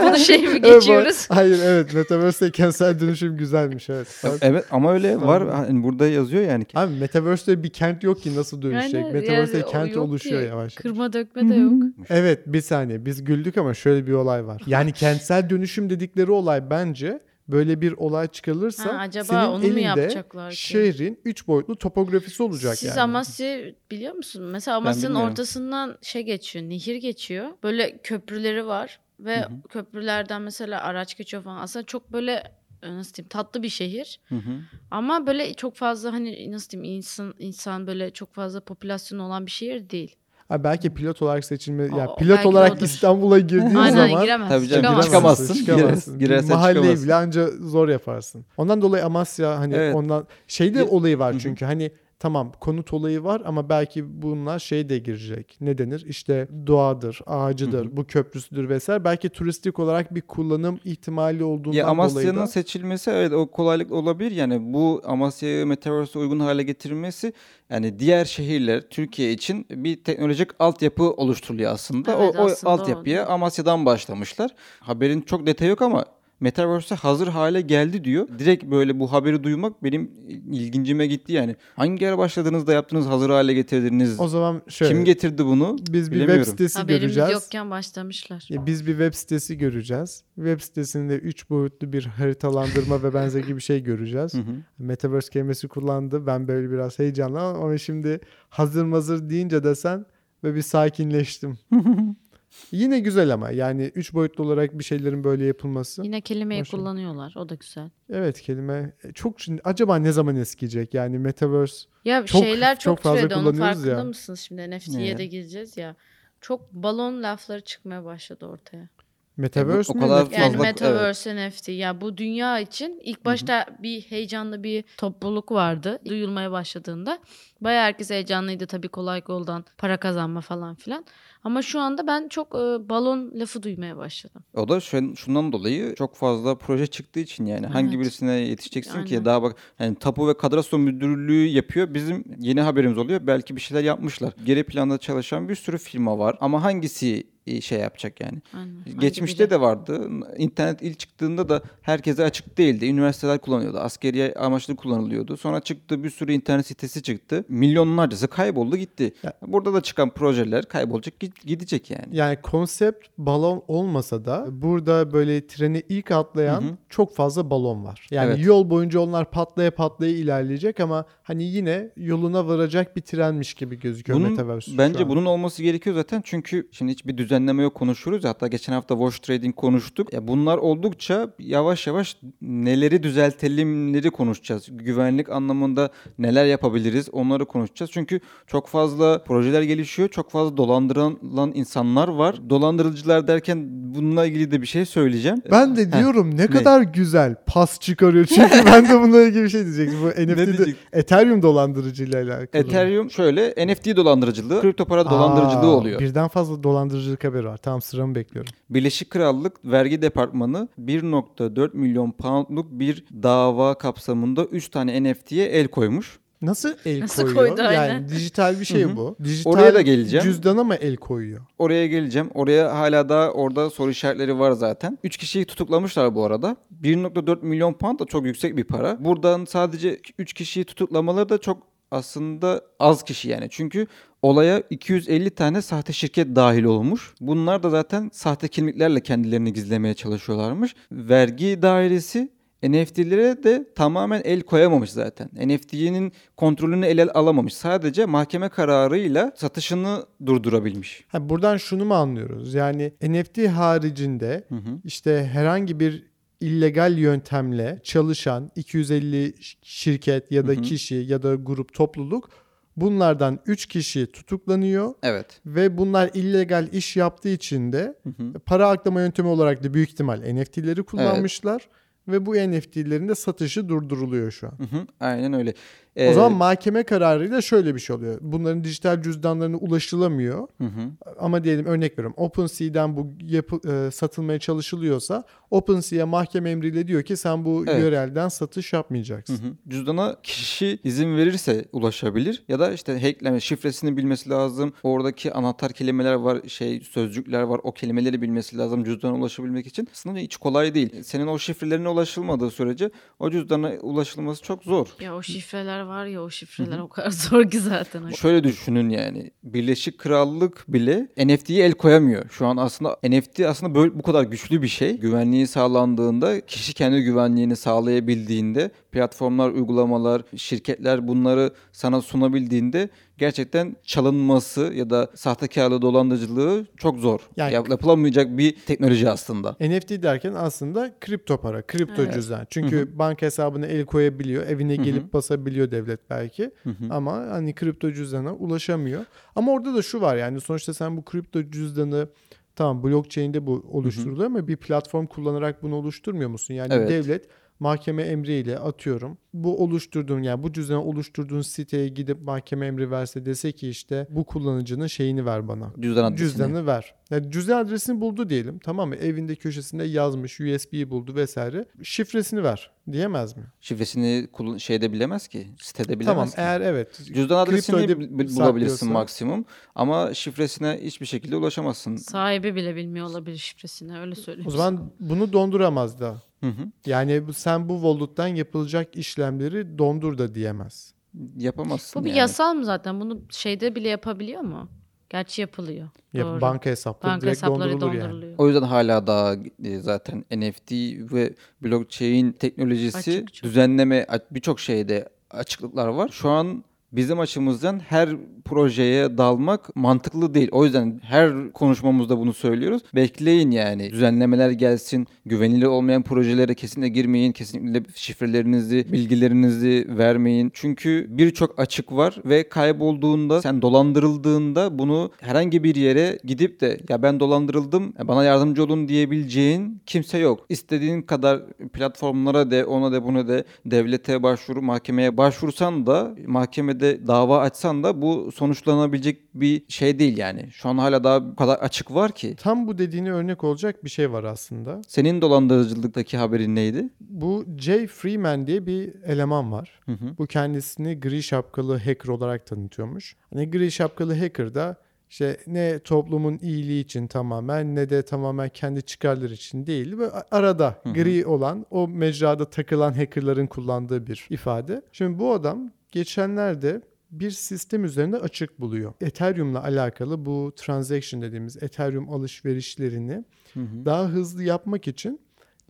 [0.02, 1.26] bunu şey mi geçiyoruz?
[1.30, 4.24] Hayır evet Metaverse'de kentsel dönüşüm güzelmiş evet.
[4.42, 5.48] Evet ama öyle var.
[5.50, 6.66] Hani burada yazıyor yani.
[6.74, 9.00] Abi Metaverse'de bir kent yok ki nasıl dönüşecek?
[9.02, 10.46] Yani- Metaverse'de yani kent oluşuyor ki.
[10.46, 10.58] yavaş.
[10.60, 10.74] yavaş.
[10.74, 11.82] Kırma dökme de yok.
[12.10, 14.62] Evet bir saniye biz güldük ama şöyle bir olay var.
[14.66, 19.64] Yani kentsel dönüşüm dedikleri olay bence böyle bir olay çıkarılırsa Ha, acaba senin onu mu
[19.64, 20.56] elinde yapacaklar ki?
[20.56, 23.00] şehrin 3 boyutlu topografisi olacak Siz yani.
[23.00, 24.42] Amasya'yı biliyor musun?
[24.42, 27.48] Mesela Amasya'nın ortasından şey geçiyor, nehir geçiyor.
[27.62, 29.62] Böyle köprüleri var ve Hı hı.
[29.68, 31.58] köprülerden mesela araç geçiyor falan.
[31.58, 34.20] Aslında çok böyle e, nasıl diyeyim tatlı bir şehir.
[34.28, 34.60] Hı hı.
[34.90, 39.50] Ama böyle çok fazla hani nasıl diyeyim insan insan böyle çok fazla popülasyon olan bir
[39.50, 40.16] şehir değil.
[40.48, 42.82] Ha, belki pilot olarak seçilme ya o pilot olarak odur.
[42.84, 44.48] İstanbul'a girdiğin Aynen zaman giremez.
[44.48, 45.04] Tabii canım, çıkamaz.
[45.04, 45.54] çıkamazsın.
[45.54, 46.14] çıkamazsın.
[46.14, 47.04] Girer- girersen mahalleyi çıkamazsın.
[47.04, 48.44] bile anca zor yaparsın.
[48.56, 49.94] Ondan dolayı Amasya hani Evet.
[49.94, 54.88] ondan şeyde Bir- olayı var çünkü hani tamam konut olayı var ama belki bunlar şey
[54.88, 55.56] de girecek.
[55.60, 56.04] Ne denir?
[56.08, 59.04] İşte doğadır, ağacıdır, bu köprüsüdür vesaire.
[59.04, 63.92] Belki turistik olarak bir kullanım ihtimali olduğundan Ya dolayı Amasya'nın da seçilmesi evet o kolaylık
[63.92, 64.30] olabilir.
[64.30, 67.32] Yani bu Amasya'yı Metaverse'e uygun hale getirmesi
[67.70, 72.12] yani diğer şehirler Türkiye için bir teknolojik altyapı oluşturuluyor aslında.
[72.12, 72.78] Evet, o, o aslında o.
[72.78, 74.50] altyapıya Amasya'dan başlamışlar.
[74.80, 76.04] Haberin çok detayı yok ama
[76.40, 78.28] Metaverse hazır hale geldi diyor.
[78.38, 80.10] Direkt böyle bu haberi duymak benim
[80.52, 81.56] ilgincime gitti yani.
[81.76, 84.20] Hangi ara başladınız da yaptınız hazır hale getirdiniz?
[84.20, 85.76] o zaman şöyle Kim getirdi bunu?
[85.90, 87.30] biz bir web sitesi Haberimiz göreceğiz.
[87.42, 88.46] yokken başlamışlar.
[88.48, 90.24] Ya Biz bir web sitesi göreceğiz.
[90.34, 94.34] Web sitesinde 3 boyutlu bir haritalandırma ve benzeri gibi bir şey göreceğiz.
[94.38, 94.54] Hı hı.
[94.78, 96.26] Metaverse kelimesi kullandı.
[96.26, 100.06] Ben böyle biraz heyecanlandım ama şimdi hazır mazır deyince desen
[100.44, 101.58] ve bir sakinleştim.
[102.72, 106.02] Yine güzel ama yani 3 boyutlu olarak bir şeylerin böyle yapılması.
[106.02, 106.80] Yine kelimeyi Başladı.
[106.80, 107.34] kullanıyorlar.
[107.36, 107.90] O da güzel.
[108.12, 112.98] Evet kelime çok şimdi acaba ne zaman eskiyecek yani Metaverse Ya Çok- şeyler çok, çok
[113.04, 113.34] fazla türedi.
[113.34, 114.04] Onun kullanıyoruz farkında ya.
[114.04, 114.40] mısınız?
[114.40, 115.96] Şimdi NFT'ye de gireceğiz ya.
[116.40, 118.88] Çok balon lafları çıkmaya başladı ortaya.
[119.36, 120.00] Metaverse o mi?
[120.00, 124.84] kadar Net- Yani Fazla- Metaverse NFT ya bu dünya için ilk başta bir heyecanlı bir
[124.96, 127.18] topluluk vardı duyulmaya başladığında.
[127.60, 131.04] Bayağı herkes heyecanlıydı tabii kolay yoldan para kazanma falan filan.
[131.44, 134.42] Ama şu anda ben çok e, balon lafı duymaya başladım.
[134.54, 138.00] O da şun- şundan dolayı çok fazla proje çıktığı için yani hangi Evet.
[138.00, 139.04] birisine yetişeceksin Aynen.
[139.06, 143.60] ki daha bak yani tapu ve kadastro müdürlüğü yapıyor bizim yeni haberimiz oluyor belki bir
[143.60, 144.32] şeyler yapmışlar.
[144.44, 148.42] Geri planda çalışan bir sürü firma var ama hangisi e, şey yapacak yani.
[148.54, 148.74] Aynen.
[148.84, 149.50] Hangi Geçmişte biri?
[149.50, 150.08] de vardı.
[150.36, 152.86] İnternet ilk çıktığında da herkese açık değildi.
[152.86, 153.78] Üniversiteler kullanıyordu.
[153.78, 155.36] Askeriye amaçlı kullanılıyordu.
[155.36, 157.44] Sonra çıktı bir sürü internet sitesi çıktı.
[157.48, 159.14] Milyonlarcası kayboldu gitti.
[159.22, 161.14] Ya- Burada da çıkan projeler kaybolacak
[161.46, 162.04] gidecek yani.
[162.12, 166.76] Yani konsept balon olmasa da burada böyle treni ilk atlayan Hı hı.
[166.88, 168.06] çok fazla balon var.
[168.10, 168.46] Yani Evet.
[168.46, 174.18] yol boyunca onlar patlaya patlaya ilerleyecek ama hani yine yoluna varacak bir trenmiş gibi gözüküyor
[174.18, 174.78] Bunun, Metaverse.
[174.78, 178.94] bence bunun olması gerekiyor zaten çünkü şimdi hiçbir düzenleme yok konuşuyoruz ya hatta geçen hafta
[178.94, 180.12] Watch Trading konuştuk.
[180.12, 184.68] Ya bunlar oldukça yavaş yavaş neleri düzeltelimleri konuşacağız.
[184.72, 187.90] Güvenlik anlamında neler yapabiliriz onları konuşacağız.
[187.90, 190.08] Çünkü çok fazla projeler gelişiyor.
[190.08, 192.50] Çok fazla dolandırılan insanlar var.
[192.50, 195.42] Dolandırıcılar derken bununla ilgili de bir şey söyleyeceğim.
[195.50, 198.26] Ben de Heh, diyorum ne kadar güzel pas çıkarıyor.
[198.26, 199.98] Çünkü ben de bununla ilgili bir şey diyecektim.
[200.02, 200.74] Bu NFT'de?
[200.92, 202.62] Ethereum dolandırıcıyla alakalı.
[202.62, 206.00] Ethereum şöyle NFT dolandırıcılığı, kripto para Aa, dolandırıcılığı oluyor.
[206.00, 207.56] Birden fazla dolandırıcılık haberi var.
[207.56, 208.52] Tamam sıramı bekliyorum.
[208.70, 216.18] Birleşik Krallık Vergi Departmanı 1.4 milyon poundluk bir dava kapsamında 3 tane NFT'ye el koymuş.
[216.42, 217.46] Nasıl el Nasıl koyuyor?
[217.46, 218.08] koydu, yani aynen.
[218.08, 218.96] dijital bir şey Hı hı.
[218.96, 219.16] bu.
[219.24, 220.24] Dijital Oraya da geleceğim.
[220.24, 221.40] cüzdana mı el koyuyor?
[221.58, 222.30] Oraya geleceğim.
[222.34, 224.98] Oraya hala da orada soru işaretleri var zaten.
[225.04, 226.56] 3 kişiyi tutuklamışlar bu arada.
[226.82, 229.04] 1.4 milyon pound da çok yüksek bir para.
[229.04, 233.46] Buradan sadece 3 kişiyi tutuklamaları da çok aslında az kişi yani.
[233.50, 233.86] Çünkü
[234.22, 237.14] olaya 250 tane sahte şirket dahil olmuş.
[237.20, 240.74] Bunlar da zaten sahte kimliklerle kendilerini gizlemeye çalışıyorlarmış.
[240.92, 242.28] Vergi dairesi
[242.62, 245.28] NFT'lere de tamamen el koyamamış zaten.
[245.48, 247.54] NFT'nin kontrolünü ele alamamış.
[247.54, 251.04] Sadece mahkeme kararıyla satışını durdurabilmiş.
[251.08, 252.54] Ha, buradan şunu mu anlıyoruz?
[252.54, 254.78] Yani NFT haricinde Hı hı.
[254.84, 256.06] işte herhangi bir
[256.40, 260.62] illegal yöntemle çalışan 250 ş- şirket ya da Hı hı.
[260.62, 262.30] kişi ya da grup topluluk
[262.76, 265.40] bunlardan 3 kişi tutuklanıyor Evet.
[265.46, 268.32] ve bunlar illegal iş yaptığı için de Hı hı.
[268.46, 271.68] para aklama yöntemi olarak da büyük ihtimal NFT'leri kullanmışlar
[272.08, 274.58] ve bu NFT'lerin de satışı durduruluyor şu an.
[274.58, 274.86] Hı hı.
[275.00, 275.54] Aynen öyle.
[275.98, 278.18] O Ee, zaman mahkeme kararıyla şöyle bir şey oluyor.
[278.20, 280.48] Bunların dijital cüzdanlarına ulaşılamıyor.
[280.58, 280.90] Hı hı.
[281.18, 282.14] Ama diyelim örnek veriyorum.
[282.16, 287.80] OpenSea'den bu yapı, e, satılmaya çalışılıyorsa OpenSea mahkeme emriyle diyor ki sen bu Evet.
[287.82, 289.34] yörelden satış Hı yapmayacaksın.
[289.34, 289.70] hı.
[289.70, 294.72] Cüzdana kişi izin verirse ulaşabilir ya da işte hackleme şifresini bilmesi lazım.
[294.82, 297.60] Oradaki anahtar kelimeler var, şey sözcükler var.
[297.62, 299.88] O kelimeleri bilmesi lazım cüzdana ulaşabilmek için.
[299.92, 301.02] Aslında hiç kolay değil.
[301.02, 304.86] Senin o şifrelerine ulaşılmadığı sürece o cüzdana ulaşılması çok zor.
[305.00, 308.10] Ya o şifreler var ya o şifreler o kadar zor ki zaten.
[308.10, 312.30] Şöyle düşünün yani Birleşik Krallık bile NFT'ye el koyamıyor.
[312.30, 314.98] Şu an aslında NFT aslında böyle bu kadar güçlü bir şey.
[314.98, 324.90] Güvenliği sağlandığında, kişi kendi güvenliğini sağlayabildiğinde, platformlar, uygulamalar, şirketler bunları sana sunabildiğinde gerçekten çalınması ya
[324.90, 327.20] da sahtekarlığı, dolandırıcılığı çok zor.
[327.36, 329.56] Yani- Yap- yapılamayacak bir teknoloji aslında.
[329.60, 332.14] NFT derken aslında kripto para, kripto Evet.
[332.14, 332.46] cüzdan.
[332.50, 334.84] Çünkü banka hesabına el koyabiliyor, evine Hı hı.
[334.84, 336.50] gelip basabiliyor devlet belki.
[336.62, 336.84] Hı hı.
[336.90, 339.04] Ama hani kripto cüzdana ulaşamıyor.
[339.36, 342.08] Ama orada da şu var yani sonuçta sen bu kripto cüzdanı
[342.56, 346.54] tamam blockchain'de bu oluşturuluyor ama bir platform kullanarak bunu oluşturmuyor musun?
[346.54, 346.88] Yani Evet.
[346.90, 347.28] devlet
[347.60, 349.18] mahkeme emriyle atıyorum.
[349.34, 354.24] Bu oluşturduğun yani bu cüzdanı oluşturduğun siteye gidip mahkeme emri verse dese ki işte bu
[354.24, 355.72] kullanıcının şeyini ver bana.
[355.80, 356.18] Cüzdan adresini.
[356.28, 356.94] Cüzdanı ver.
[357.10, 358.58] Yani cüzdan adresini buldu diyelim.
[358.58, 358.96] Tamam mı?
[358.96, 361.64] Evinde köşesinde yazmış, USB'yi buldu vesaire.
[361.82, 363.42] Şifresini ver diyemez mi?
[363.60, 365.46] Şifresini kullan- şeyde bilemez ki.
[365.60, 366.34] Sitede bilemez tamam ki.
[366.36, 367.00] eğer evet.
[367.14, 369.44] Cüzdan adresini bulabilirsin maksimum
[369.74, 371.96] ama şifresine hiçbir şekilde ulaşamazsın.
[371.96, 374.48] Sahibi bile bilmiyor olabilir şifresini öyle söyleyeyim.
[374.48, 376.22] O zaman bunu donduramaz da.
[376.40, 376.62] Hı hı.
[376.86, 380.94] Yani bu- sen bu wallet'tan yapılacak işlemleri dondur da diyemez.
[381.36, 382.18] Yapamazsın Bu bir yani.
[382.18, 383.00] yasal mı zaten?
[383.00, 384.68] Bunu şeyde bile yapabiliyor mu?
[385.10, 385.88] Gerçi yapılıyor.
[386.12, 386.40] Ya Doğru.
[386.40, 388.04] banka hesapları Banka direkt hesapları dondurulur yani.
[388.04, 388.34] donduruluyor.
[388.38, 390.72] O yüzden hala daha e, zaten NFT
[391.14, 396.08] ve blockchain teknolojisi Açık düzenleme birçok şeyde açıklıklar var.
[396.12, 398.08] Şu an bizim açımızdan her
[398.44, 400.48] projeye dalmak mantıklı değil.
[400.52, 402.82] O yüzden her konuşmamızda bunu söylüyoruz.
[402.94, 403.90] Bekleyin yani.
[403.90, 405.06] Düzenlemeler gelsin.
[405.26, 407.32] Güvenilir olmayan projelere kesinlikle girmeyin.
[407.32, 410.50] Kesinlikle şifrelerinizi, bilgilerinizi vermeyin.
[410.54, 417.02] Çünkü birçok açık var ve kaybolduğunda, sen dolandırıldığında bunu herhangi bir yere gidip de ya
[417.02, 420.46] ben dolandırıldım, bana yardımcı olun diyebileceğin kimse yok.
[420.48, 421.40] İstediğin kadar
[421.72, 428.02] platformlara de, ona de, buna de, devlete başvuru, mahkemeye başvursan da, mahkemede dava açsan da
[428.02, 430.48] bu sonuçlanabilecek bir şey değil yani.
[430.52, 432.36] Şu an hala daha bu kadar açık var ki.
[432.36, 434.80] Tam bu dediğine örnek olacak bir şey var aslında.
[434.88, 436.88] Senin dolandırıcılıktaki haberin neydi?
[437.00, 439.80] Bu Jay Freeman diye bir eleman var.
[439.86, 440.18] Hı hı.
[440.18, 443.16] Bu kendisini gri şapkalı hacker olarak tanıtıyormuş.
[443.32, 444.76] Hani gri şapkalı hacker da
[445.10, 449.98] işte ne toplumun iyiliği için tamamen ne de tamamen kendi çıkarları için değil.
[449.98, 454.82] Ve arada gri olan o mecrada takılan hackerların kullandığı bir ifade.
[454.92, 458.92] Şimdi bu adam geçenlerde bir sistem üzerinde açık buluyor.
[459.00, 463.24] Ethereum'la alakalı bu transaction dediğimiz Ethereum alışverişlerini
[463.54, 463.84] Hı hı.
[463.84, 465.20] daha hızlı yapmak için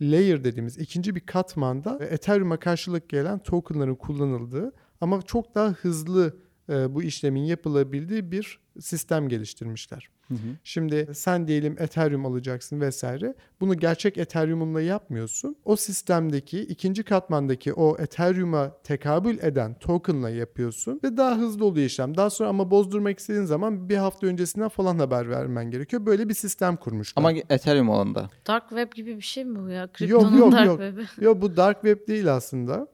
[0.01, 6.37] layer dediğimiz ikinci bir katmanda Ethereum'a karşılık gelen tokenların kullanıldığı ama çok daha hızlı
[6.69, 10.09] e, bu işlemin yapılabildiği bir sistem geliştirmişler.
[10.27, 10.37] Hı hı.
[10.63, 13.35] Şimdi sen diyelim Ethereum alacaksın vesaire.
[13.59, 15.55] Bunu gerçek Ethereum'la yapmıyorsun.
[15.65, 22.17] O sistemdeki ikinci katmandaki o Ethereum'a tekabül eden token'la yapıyorsun ve daha hızlı oluyor işlem.
[22.17, 26.05] Daha sonra ama bozdurmak istediğin zaman bir hafta öncesinden falan haber vermen gerekiyor.
[26.05, 27.23] Böyle bir sistem kurmuşlar.
[27.23, 28.29] Ama Ethereum alanında.
[28.47, 29.81] Dark web gibi bir şey mi bu ya?
[29.81, 30.79] Yok, Kriptonun yok, dark yok.
[30.79, 31.25] web'i.
[31.25, 32.87] Yo bu dark web değil aslında.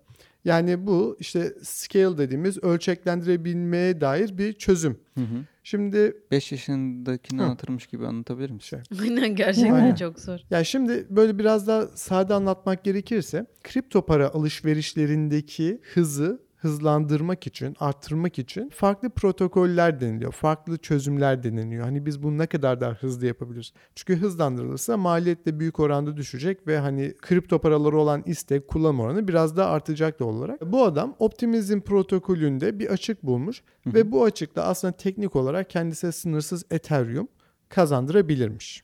[0.45, 4.99] Yani bu işte scale dediğimiz ölçeklendirebilmeye dair bir çözüm.
[5.15, 5.45] Hı hı.
[5.63, 7.45] Şimdi 5 yaşındakini Hı.
[7.45, 8.79] anlatırmış gibi anlatabilir misin?
[8.93, 8.99] şey.
[9.10, 9.95] Aynen gerçekten Aynen.
[9.95, 10.39] çok zor.
[10.49, 18.39] Yani şimdi böyle biraz daha sade anlatmak gerekirse kripto para alışverişlerindeki hızı hızlandırmak için, arttırmak
[18.39, 20.32] için farklı protokoller deniliyor.
[20.32, 21.84] Farklı çözümler deniliyor.
[21.84, 23.73] Hani biz bunu ne kadar daha hızlı yapabiliriz?
[23.95, 29.28] Çünkü hızlandırılırsa maliyet de büyük oranda düşecek ve hani kripto paraları olan istek, kullanım oranı
[29.28, 30.62] biraz daha artacak da olarak.
[30.71, 36.65] Bu adam optimizm protokolünde bir açık bulmuş ve bu açıkta aslında teknik olarak kendisine sınırsız
[36.71, 37.28] Ethereum
[37.69, 38.84] kazandırabilirmiş.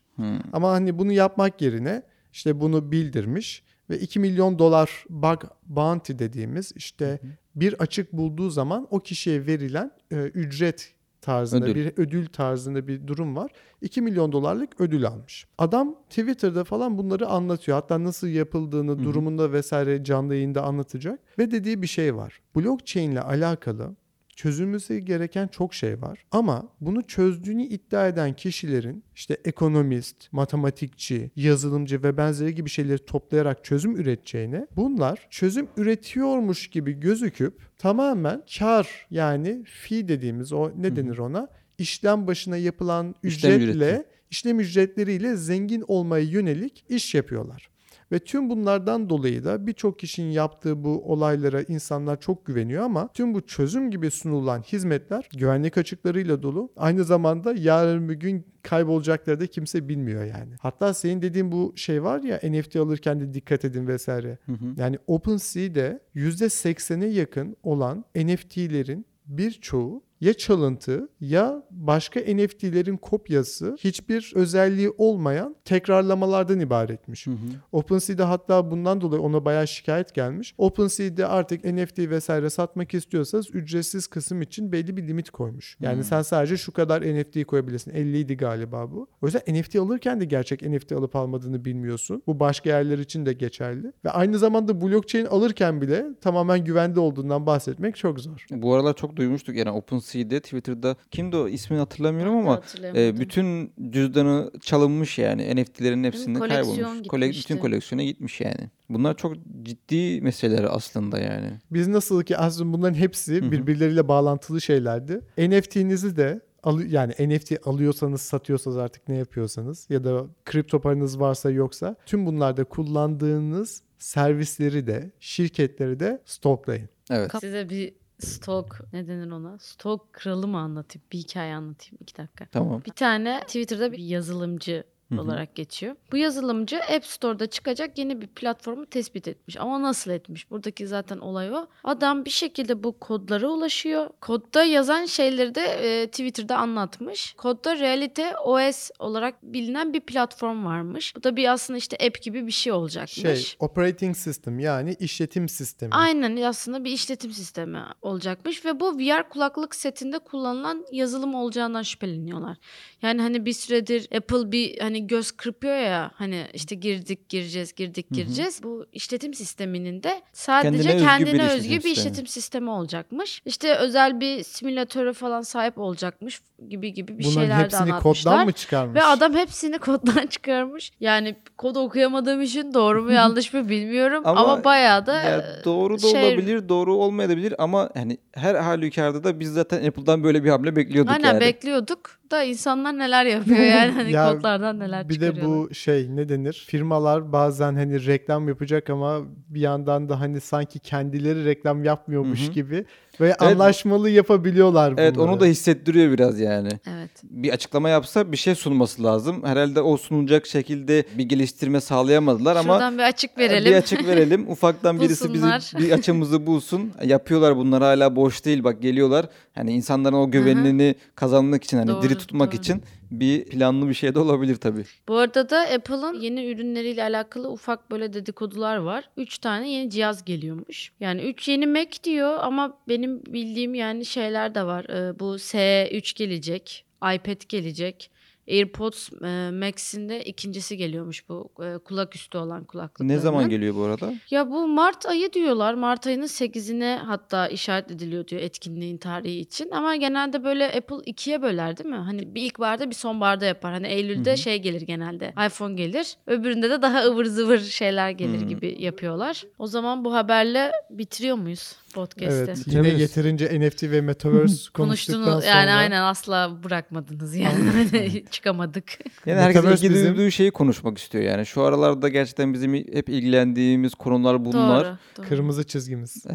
[0.53, 6.71] Ama hani bunu yapmak yerine işte bunu bildirmiş ve 2 milyon dolar bug bounty dediğimiz
[6.75, 7.19] işte
[7.55, 11.75] bir açık bulduğu zaman o kişiye verilen e, ücret tarzında Ödül.
[11.75, 13.51] bir ödül tarzında bir durum var.
[13.81, 15.47] 2 milyon dolarlık ödül almış.
[15.57, 17.75] Adam Twitter'da falan bunları anlatıyor.
[17.75, 19.03] Hatta nasıl yapıldığını hı.
[19.03, 21.19] durumunda vesaire canlı yayında anlatacak.
[21.39, 22.41] Ve dediği bir şey var.
[22.55, 23.95] Blockchain ile alakalı
[24.41, 26.25] çözülmesi gereken çok şey var.
[26.31, 33.63] Ama bunu çözdüğünü iddia eden kişilerin işte ekonomist, matematikçi, yazılımcı ve benzeri gibi şeyleri toplayarak
[33.63, 41.17] çözüm üreteceğine bunlar çözüm üretiyormuş gibi gözüküp tamamen kar yani fee dediğimiz o ne denir
[41.17, 41.47] ona?
[41.77, 47.69] İşlem başına yapılan İşlem ücretle işlem ücretleriyle zengin olmaya yönelik iş yapıyorlar.
[48.11, 53.33] Ve tüm bunlardan dolayı da birçok kişinin yaptığı bu olaylara insanlar çok güveniyor ama tüm
[53.33, 56.71] bu çözüm gibi sunulan hizmetler güvenlik açıklarıyla dolu.
[56.77, 60.53] Aynı zamanda yarın bir gün kaybolacakları da kimse bilmiyor yani.
[60.61, 64.37] Hatta senin dediğin bu şey var ya NFT alırken de dikkat edin vesaire.
[64.45, 64.65] Hı hı.
[64.77, 74.89] Yani OpenSea'de %80'e yakın olan NFT'lerin birçoğu ya çalıntı ya başka NFT'lerin kopyası hiçbir özelliği
[74.97, 77.27] olmayan tekrarlamalardan ibaretmiş.
[77.27, 77.35] Hı hı.
[77.71, 80.55] OpenSea'de hatta bundan dolayı ona bayağı şikayet gelmiş.
[80.57, 85.77] OpenSea'de artık NFT vesaire satmak istiyorsanız ücretsiz kısım için belli bir limit koymuş.
[85.79, 86.03] Yani Hmm.
[86.03, 87.91] sen sadece şu kadar NFT koyabilirsin.
[87.91, 89.07] 50 idi galiba bu.
[89.21, 92.23] O yüzden NFT alırken de gerçek NFT alıp almadığını bilmiyorsun.
[92.27, 93.93] Bu başka yerler için de geçerli.
[94.05, 98.45] Ve aynı zamanda blockchain alırken bile tamamen güvende olduğundan bahsetmek çok zor.
[98.51, 100.39] Bu aralar çok duymuştuk yani OpenSea kullanıcısıydı.
[100.39, 102.61] Twitter'da kimdi o ismini hatırlamıyorum ama
[102.95, 107.07] e, bütün cüzdanı çalınmış yani NFT'lerin hepsinde Koleksiyon kaybolmuş.
[107.07, 108.69] Kole- bütün koleksiyona gitmiş yani.
[108.89, 111.59] Bunlar çok ciddi meseleler aslında yani.
[111.71, 115.21] Biz nasıl ki aslında bunların hepsi birbirleriyle bağlantılı şeylerdi.
[115.37, 116.41] NFT'nizi de
[116.87, 122.63] yani NFT alıyorsanız satıyorsanız artık ne yapıyorsanız ya da kripto paranız varsa yoksa tüm bunlarda
[122.63, 126.89] kullandığınız servisleri de şirketleri de stoklayın.
[127.11, 127.31] Evet.
[127.41, 129.59] Size bir stok ne denir ona?
[129.59, 131.03] Stok kralı mı anlatayım?
[131.11, 131.97] Bir hikaye anlatayım.
[132.01, 132.45] iki dakika.
[132.45, 132.81] Tamam.
[132.85, 135.21] Bir tane Twitter'da bir yazılımcı Hı hı.
[135.21, 135.95] olarak geçiyor.
[136.11, 139.57] Bu yazılımcı App Store'da çıkacak yeni bir platformu tespit etmiş.
[139.57, 140.51] Ama nasıl etmiş?
[140.51, 141.67] Buradaki zaten olay o.
[141.83, 144.09] Adam bir şekilde bu kodlara ulaşıyor.
[144.21, 147.33] Kodda yazan şeyleri de e, Twitter'da anlatmış.
[147.33, 151.15] Kodda Realite OS olarak bilinen bir platform varmış.
[151.15, 153.21] Bu da bir aslında işte app gibi bir şey olacakmış.
[153.21, 155.93] Şey operating system yani işletim sistemi.
[155.93, 162.57] Aynen aslında bir işletim sistemi olacakmış ve bu VR kulaklık setinde kullanılan yazılım olacağından şüpheleniyorlar.
[163.01, 168.05] Yani hani bir süredir Apple bir hani göz kırpıyor ya hani işte girdik gireceğiz girdik
[168.09, 168.15] Hı hı.
[168.15, 168.63] gireceğiz.
[168.63, 171.91] Bu işletim sisteminin de sadece Kendine kendine, özgü bir özgü işletim bir sistemi.
[172.11, 173.41] işletim sistemi olacakmış.
[173.45, 178.33] İşte özel bir simülatöre falan sahip olacakmış gibi gibi bir Bunların şeyler de hepsini anlatmışlar.
[178.33, 178.95] koddan mı çıkarmış?
[178.95, 180.91] Ve adam hepsini koddan çıkarmış.
[180.99, 184.21] Yani kod okuyamadığım için doğru mu yanlış mı bilmiyorum.
[184.25, 189.23] Ama Ama, bayağı da Ya doğru da şey- olabilir, doğru olmayabilir ama hani her halükarda
[189.23, 191.39] da biz zaten Apple'dan böyle bir hamle bekliyorduk Aynen yani.
[191.41, 196.29] bekliyorduk da insanlar neler yapıyor yani hani Ya kodlardan neler bir de bu şey ne
[196.29, 196.65] denir?
[196.67, 202.47] Firmalar bazen hani reklam yapacak ama bir yandan da hani sanki kendileri reklam yapmıyormuş Hı
[202.47, 202.51] hı.
[202.51, 202.85] gibi
[203.21, 205.05] ve anlaşmalı yapabiliyorlar bunları.
[205.05, 206.69] Evet onu da hissettiriyor biraz yani.
[206.87, 207.09] Evet.
[207.23, 209.43] Bir açıklama yapsa bir şey sunması lazım.
[209.45, 213.71] Herhalde o sunulacak şekilde bir geliştirme sağlayamadılar ama Şuradan bir açık verelim.
[213.71, 214.49] bir açık verelim.
[214.49, 215.47] Ufaktan birisi bizi
[215.79, 216.91] bir açımızı bulsun.
[217.05, 219.25] Yapıyorlar bunlar hala boş değil bak geliyorlar.
[219.55, 222.59] Hani insanların o güvenini kazanmak için hani Doğru, diri tutmak doğru.
[222.61, 224.85] için bir planlı bir şey de olabilir tabii.
[225.07, 229.09] Bu arada da Apple'ın yeni ürünleriyle alakalı ufak böyle dedikodular var.
[229.17, 230.91] 3 tane yeni cihaz geliyormuş.
[230.99, 234.85] Yani 3 yeni Mac diyor ama benim bildiğim yani şeyler de var.
[234.85, 238.10] Ee, bu S3 gelecek, iPad gelecek.
[238.47, 243.09] AirPods e, Max'in de ikincisi geliyormuş bu e, kulak üstü olan kulaklıkların.
[243.09, 244.13] Ne zaman geliyor bu arada?
[244.31, 245.73] Ya bu Mart ayı diyorlar.
[245.73, 249.71] Mart ayının 8'ine hatta işaret ediliyor diyor etkinliğin tarihi için.
[249.71, 251.95] Ama genelde böyle Apple ikiye böler değil mi?
[251.95, 253.73] Hani bir ilkbaharda bir sonbaharda yapar.
[253.73, 254.37] Hani Eylül'de Hı hı.
[254.37, 255.33] şey gelir genelde.
[255.47, 256.17] iPhone gelir.
[256.27, 258.45] Öbüründe de daha ıvır zıvır şeyler gelir Hı.
[258.45, 259.43] gibi yapıyorlar.
[259.59, 262.25] O zaman bu haberle bitiriyor muyuz podcast'i?
[262.35, 263.01] Evet yine Bitirebiliriz.
[263.01, 265.45] yeterince NFT ve Metaverse konuştuktan Konuştunuz sonra.
[265.45, 268.97] yani aynen asla bırakmadınız yani çıkamadık.
[269.25, 271.45] Yani herkes Metaverse ilgi bizim- duyduğu şeyi konuşmak istiyor yani.
[271.45, 274.85] Şu aralarda gerçekten bizim hep ilgilendiğimiz konular bunlar.
[274.85, 274.97] Doğru.
[275.17, 275.27] doğru.
[275.27, 276.25] Kırmızı çizgimiz.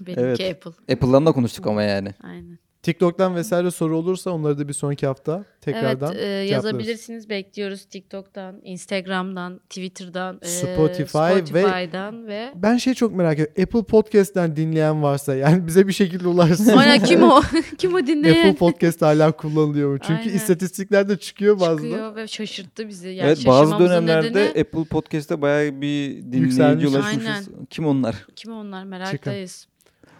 [0.00, 0.40] Benimki Evet.
[0.40, 0.94] Apple.
[0.94, 2.14] Apple'dan da konuştuk ama yani.
[2.22, 2.58] Aynen.
[2.86, 6.50] TikTok'tan vesaire soru olursa onları da bir sonraki hafta tekrardan evet, e, cevaplarız.
[6.50, 7.28] yazabilirsiniz.
[7.28, 13.54] Bekliyoruz TikTok'tan, Instagram'dan, Twitter'dan, e, Spotify ve- Spotify'dan ve Ben şey çok merak ediyorum.
[13.62, 16.76] Apple Podcast'ten dinleyen varsa yani bize bir şekilde ulaşsın.
[16.76, 17.42] Aynen kim o?
[17.78, 18.38] kim o dinleyen?
[18.38, 19.98] Apple Podcast hala kullanılıyor mu?
[19.98, 20.34] Çünkü Aynen.
[20.34, 21.82] istatistiklerde çıkıyor bazı.
[21.82, 23.08] Çıkıyor ve şaşırttı bizi.
[23.08, 26.84] Yani evet bazı dönemlerde nedeni- Apple Podcast'te bayağı bir Yükselmiş.
[26.84, 27.48] ulaşmışız.
[27.70, 28.26] Kim onlar?
[28.36, 29.66] kim onlar meraktayız.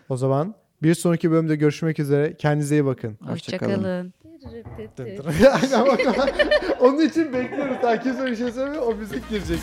[0.08, 2.34] O zaman bir sonraki bölümde görüşmek üzere.
[2.36, 3.18] Kendinize iyi bakın.
[3.26, 4.12] Hoşçakalın.
[6.16, 6.34] Bak.
[6.80, 7.76] Onun için bekliyoruz.
[7.82, 8.82] Herkes öyle şey söylüyor.
[8.86, 9.58] O müzik girecek.